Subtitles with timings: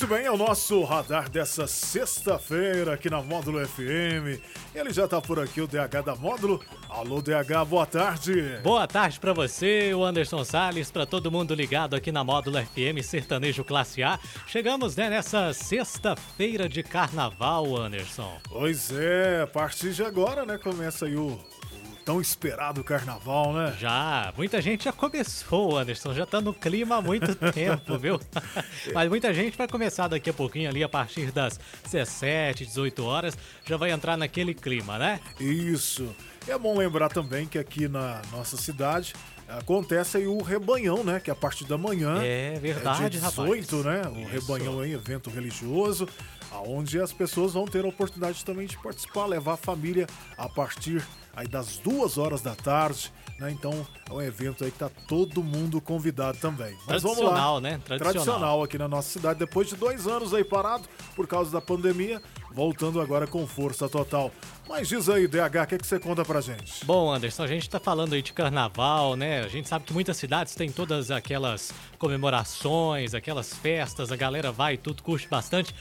[0.00, 4.40] Muito bem, é o nosso radar dessa sexta-feira aqui na Módulo FM.
[4.74, 6.58] Ele já tá por aqui, o DH da Módulo.
[6.88, 8.58] Alô, DH, boa tarde.
[8.62, 13.04] Boa tarde pra você, o Anderson Salles, pra todo mundo ligado aqui na Módulo FM
[13.04, 14.18] Sertanejo Classe A.
[14.46, 18.40] Chegamos né, nessa sexta-feira de carnaval, Anderson.
[18.48, 21.38] Pois é, a partir de agora, né, começa aí o
[22.04, 23.76] tão esperado carnaval, né?
[23.78, 28.20] Já, muita gente já começou, Anderson, já tá no clima há muito tempo, viu?
[28.92, 33.36] Mas muita gente vai começar daqui a pouquinho ali, a partir das 17, 18 horas,
[33.64, 35.20] já vai entrar naquele clima, né?
[35.38, 36.14] Isso.
[36.48, 39.14] É bom lembrar também que aqui na nossa cidade
[39.46, 41.20] acontece aí o rebanhão, né?
[41.20, 42.22] Que é a partir da manhã.
[42.22, 43.84] É verdade, é dia 18, rapaz.
[43.84, 44.02] né?
[44.14, 44.28] O Isso.
[44.30, 46.08] rebanhão aí, evento religioso,
[46.50, 50.06] aonde as pessoas vão ter a oportunidade também de participar, levar a família
[50.36, 53.50] a partir aí das duas horas da tarde, né?
[53.50, 56.76] Então é um evento aí que tá todo mundo convidado também.
[56.86, 57.24] Mas vamos lá.
[57.24, 57.70] Tradicional, né?
[57.84, 58.12] Tradicional.
[58.12, 62.20] Tradicional aqui na nossa cidade, depois de dois anos aí parado por causa da pandemia,
[62.52, 64.32] voltando agora com força total.
[64.68, 66.84] Mas diz aí, DH, o que, que você conta pra gente?
[66.84, 69.40] Bom, Anderson, a gente tá falando aí de carnaval, né?
[69.42, 74.74] A gente sabe que muitas cidades têm todas aquelas comemorações, aquelas festas, a galera vai
[74.74, 75.74] e tudo, curte bastante.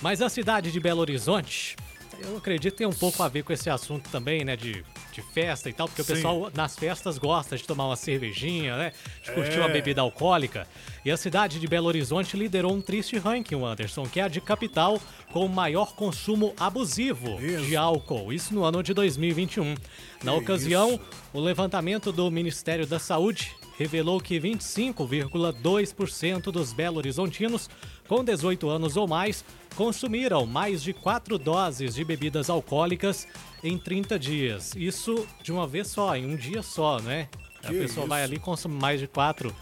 [0.00, 1.76] Mas a cidade de Belo Horizonte,
[2.24, 4.56] eu acredito que tem um pouco a ver com esse assunto também, né?
[4.56, 6.12] De, de festa e tal, porque Sim.
[6.12, 8.92] o pessoal nas festas gosta de tomar uma cervejinha, né?
[9.22, 9.60] De curtir É.
[9.60, 10.66] uma bebida alcoólica.
[11.04, 14.28] E a cidade de Belo Horizonte liderou um triste ranking, o Anderson, que é a
[14.28, 15.00] de capital
[15.32, 17.64] com o maior consumo abusivo Isso.
[17.64, 18.32] de álcool.
[18.32, 19.74] Isso no ano de 2021.
[20.22, 21.00] Na Que ocasião, isso?
[21.32, 23.52] o levantamento do Ministério da Saúde
[23.82, 27.68] revelou que 25,2% dos belo-horizontinos
[28.06, 29.44] com 18 anos ou mais
[29.74, 33.26] consumiram mais de 4 doses de bebidas alcoólicas
[33.62, 34.72] em 30 dias.
[34.76, 37.28] Isso de uma vez só, em um dia só, né?
[37.64, 38.28] A Que pessoa vai isso?
[38.30, 39.52] ali e consome mais de 4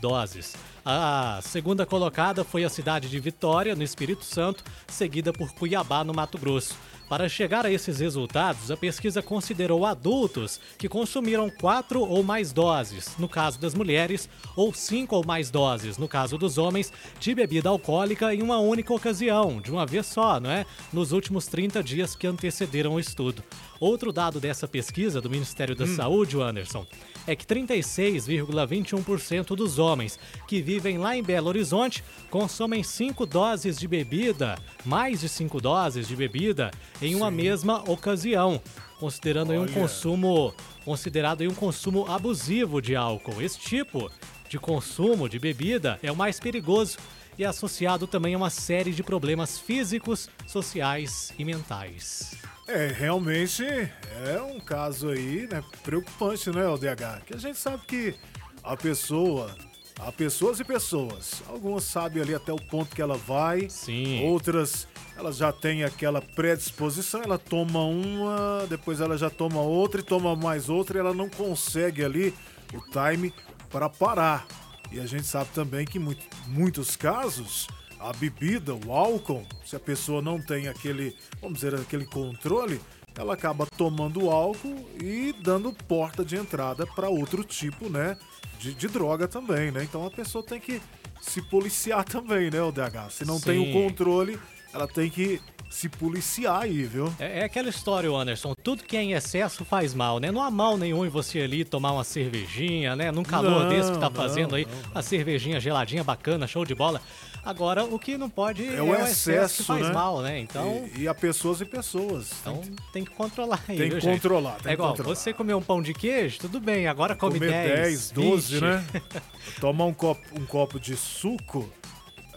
[0.00, 0.54] doses.
[0.84, 6.14] A segunda colocada foi a cidade de Vitória, no Espírito Santo, seguida por Cuiabá, no
[6.14, 6.76] Mato Grosso.
[7.08, 13.14] Para chegar a esses resultados, a pesquisa considerou adultos que consumiram quatro ou mais doses,
[13.18, 17.68] no caso das mulheres, ou cinco ou mais doses, no caso dos homens, de bebida
[17.68, 20.64] alcoólica em uma única ocasião, de uma vez só, não é?
[20.92, 23.42] Nos últimos 30 dias que antecederam o estudo.
[23.78, 26.86] Outro dado dessa pesquisa do Ministério da Saúde, o Anderson,
[27.26, 33.88] é que 36,21% dos homens que vivem lá em Belo Horizonte consomem 5 doses de
[33.88, 36.70] bebida, mais de 5 doses de bebida,
[37.00, 38.60] em uma mesma ocasião,
[38.98, 40.52] considerando um consumo,
[40.84, 43.40] considerado um consumo abusivo de álcool.
[43.40, 44.10] Esse tipo
[44.48, 46.98] de consumo de bebida é o mais perigoso
[47.38, 52.36] e é associado também a uma série de problemas físicos, sociais e mentais.
[52.66, 57.24] É, realmente é um caso aí, né, preocupante, né, o DH?
[57.26, 58.14] Que a gente sabe que
[58.62, 59.54] a pessoa,
[60.00, 61.42] há pessoas e pessoas.
[61.46, 64.24] Algumas sabem ali até o ponto que ela vai, Sim.
[64.24, 70.04] outras elas já têm aquela predisposição, ela toma uma, depois ela já toma outra e
[70.04, 72.34] toma mais outra e ela não consegue ali
[72.72, 73.32] o time
[73.70, 74.44] para parar.
[74.90, 77.68] E a gente sabe também que em muito- muitos casos
[78.04, 82.78] a bebida, o álcool, se a pessoa não tem aquele, vamos dizer, aquele controle,
[83.16, 88.18] ela acaba tomando álcool e dando porta de entrada para outro tipo, né,
[88.58, 89.82] de, de droga também, né?
[89.84, 90.82] Então a pessoa tem que
[91.22, 93.10] se policiar também, né, o DH?
[93.10, 93.72] Se não tem o Sim.
[93.72, 94.38] controle,
[94.72, 95.40] ela tem que
[95.70, 97.12] se policiar aí, viu?
[97.18, 98.54] É, é aquela história, Anderson.
[98.62, 100.30] Tudo que é em excesso faz mal, né?
[100.30, 103.10] Não há mal nenhum em você ali tomar uma cervejinha, né?
[103.10, 106.64] Num calor Não, desse que tá não, fazendo aí, não, uma cervejinha geladinha, bacana, show
[106.64, 107.00] de bola.
[107.44, 109.92] Agora, o que não pode é, É o o excesso, que excesso, faz né?
[109.92, 110.38] mal, né?
[110.38, 112.30] Então, E, e a pessoas e pessoas.
[112.40, 112.60] então
[112.92, 114.14] tem que controlar aí, Tem que gente?
[114.22, 115.14] controlar, tem é igual, controlar.
[115.14, 118.62] você comer um pão de queijo, tudo bem, agora come comer 10, 10, 12, 20.
[118.62, 118.86] né?
[119.60, 121.70] Tomar um copo, um copo de suco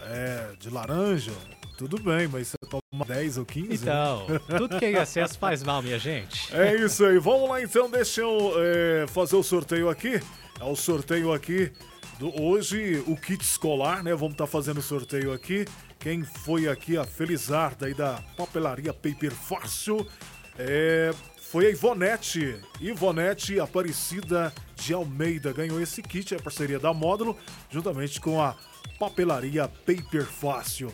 [0.10, 1.32] é, de laranja,
[1.78, 3.68] tudo bem, mas você toma 10 ou 15.
[3.70, 3.76] né?
[3.82, 4.26] Então,
[4.58, 6.54] tudo que é excesso faz mal, minha gente.
[6.56, 7.20] É isso aí.
[7.20, 10.20] Vamos lá então, deixa eu é, fazer o sorteio aqui.
[10.60, 11.72] É o sorteio aqui
[12.20, 14.14] do hoje, o kit escolar, né?
[14.16, 15.66] Vamos estar fazendo o sorteio aqui.
[16.00, 20.06] Quem foi aqui a Felizarda aí da papelaria Paper Fácil
[20.58, 21.12] é,
[21.42, 22.60] foi a Ivonete.
[22.82, 27.38] Ivonete Aparecida de Almeida ganhou esse kit, é a parceria da Módulo,
[27.70, 28.56] juntamente com a
[29.00, 30.92] papelaria Paper Fácil.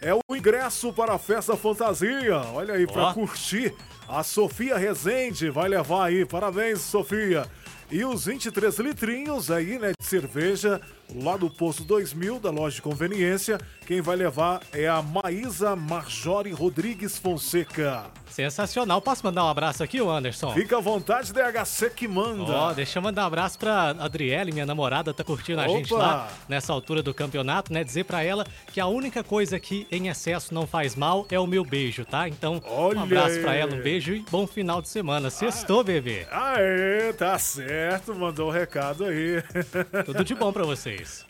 [0.00, 2.36] É o ingresso para a festa fantasia.
[2.52, 3.74] Olha aí, para curtir.
[4.06, 6.26] A Sofia Rezende vai levar aí.
[6.26, 7.46] Parabéns, Sofia.
[7.90, 10.80] E os 23 litrinhos aí, né, de cerveja
[11.22, 13.58] lá do Posto 2000, da loja de conveniência.
[13.86, 18.06] Quem vai levar é a Maísa Marjori Rodrigues Fonseca.
[18.30, 19.00] Sensacional.
[19.00, 20.52] Posso mandar um abraço aqui, Anderson?
[20.54, 22.50] Fica à vontade, DHC que manda.
[22.50, 25.72] Ó, deixa eu mandar um abraço pra Adriele, minha namorada, tá curtindo a Opa!
[25.76, 27.84] gente lá nessa altura do campeonato, né?
[27.84, 31.46] Dizer pra ela que a única coisa que em excesso não faz mal é o
[31.46, 32.26] meu beijo, tá?
[32.28, 33.60] Então, Olha um abraço pra aí.
[33.60, 35.30] ela, um beijo e bom final de semana.
[35.30, 36.26] Sextou, bebê.
[36.32, 37.73] Aê, tá certo,
[38.16, 39.42] mandou o recado aí.
[40.04, 41.24] Tudo de bom pra vocês.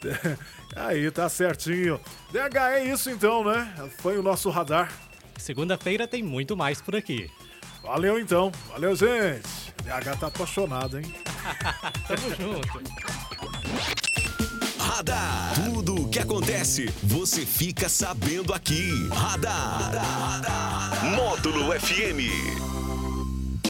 [0.74, 2.00] Aí, tá certinho.
[2.30, 3.72] DH é isso então, né?
[3.98, 4.92] Foi o nosso radar.
[5.36, 7.30] Segunda-feira tem muito mais por aqui.
[7.82, 8.50] Valeu então.
[8.70, 9.74] Valeu, gente.
[9.82, 11.14] DH tá apaixonado, hein?
[12.08, 12.82] Tamo junto.
[14.78, 15.54] Radar.
[15.64, 19.08] Tudo o que acontece, você fica sabendo aqui.
[19.10, 21.04] Radar.
[21.04, 22.73] Módulo FM.